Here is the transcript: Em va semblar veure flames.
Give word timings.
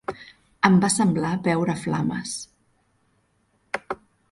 Em 0.69 0.79
va 0.85 0.89
semblar 0.93 1.33
veure 1.49 1.77
flames. 1.83 2.33